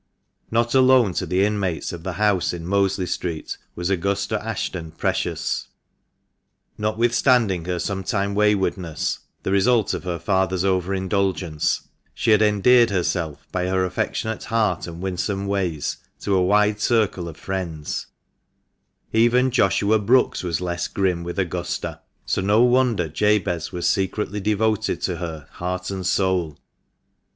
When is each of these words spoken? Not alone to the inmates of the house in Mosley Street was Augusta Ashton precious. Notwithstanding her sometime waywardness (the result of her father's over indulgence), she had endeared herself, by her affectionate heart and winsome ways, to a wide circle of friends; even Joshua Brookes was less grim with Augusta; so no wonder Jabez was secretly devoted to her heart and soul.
Not 0.49 0.73
alone 0.73 1.13
to 1.13 1.27
the 1.27 1.45
inmates 1.45 1.93
of 1.93 2.01
the 2.01 2.13
house 2.13 2.53
in 2.53 2.65
Mosley 2.65 3.05
Street 3.05 3.55
was 3.75 3.91
Augusta 3.91 4.43
Ashton 4.43 4.89
precious. 4.89 5.67
Notwithstanding 6.75 7.65
her 7.65 7.77
sometime 7.77 8.33
waywardness 8.33 9.19
(the 9.43 9.51
result 9.51 9.93
of 9.93 10.03
her 10.03 10.17
father's 10.17 10.65
over 10.65 10.95
indulgence), 10.95 11.87
she 12.15 12.31
had 12.31 12.41
endeared 12.41 12.89
herself, 12.89 13.45
by 13.51 13.67
her 13.67 13.85
affectionate 13.85 14.45
heart 14.45 14.87
and 14.87 15.01
winsome 15.01 15.45
ways, 15.45 15.97
to 16.21 16.33
a 16.33 16.41
wide 16.43 16.81
circle 16.81 17.27
of 17.29 17.37
friends; 17.37 18.07
even 19.13 19.51
Joshua 19.51 19.99
Brookes 19.99 20.41
was 20.41 20.59
less 20.59 20.87
grim 20.87 21.23
with 21.23 21.37
Augusta; 21.37 21.99
so 22.25 22.41
no 22.41 22.63
wonder 22.63 23.07
Jabez 23.07 23.71
was 23.71 23.87
secretly 23.87 24.39
devoted 24.39 24.99
to 25.03 25.17
her 25.17 25.47
heart 25.51 25.91
and 25.91 26.03
soul. 26.07 26.57